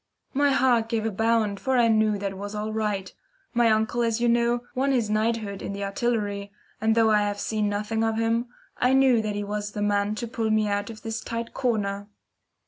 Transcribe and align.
My 0.33 0.49
heart 0.49 0.89
gave 0.89 1.05
a 1.05 1.11
bound, 1.11 1.59
for 1.59 1.77
I 1.77 1.87
knew 1.87 2.17
that 2.17 2.33
all 2.33 2.39
was 2.39 2.55
right. 2.55 3.13
My 3.53 3.69
uncle, 3.69 4.01
as 4.01 4.19
you 4.19 4.27
know, 4.27 4.63
won 4.73 4.91
his 4.93 5.11
knighthood 5.11 5.61
in 5.61 5.73
the 5.73 5.83
Artillery, 5.83 6.51
and 6.81 6.95
though 6.95 7.11
I 7.11 7.19
have 7.21 7.39
seen 7.39 7.69
nothing 7.69 8.03
of 8.03 8.15
him, 8.17 8.47
I 8.79 8.93
knew 8.93 9.21
that 9.21 9.35
he 9.35 9.43
was 9.43 9.73
the 9.73 9.81
man 9.83 10.15
to 10.15 10.27
pull 10.27 10.49
me 10.49 10.67
out 10.67 10.89
of 10.89 11.03
this 11.03 11.21
tight 11.21 11.53
corner. 11.53 12.07